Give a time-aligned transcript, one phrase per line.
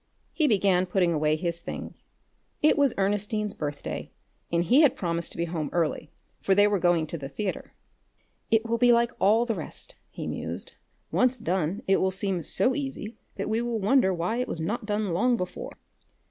[0.33, 2.07] He began putting away his things.
[2.63, 4.09] It was Ernestine's birthday,
[4.51, 7.75] and he had promised to be home early, for they were going to the theatre.
[8.49, 10.73] "It will be like all the rest," he mused.
[11.11, 14.87] "Once done, it will seem so easy that we will wonder why it was not
[14.87, 15.73] done long before."